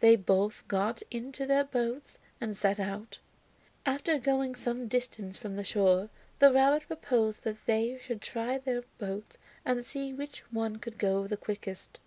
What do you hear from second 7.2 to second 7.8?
that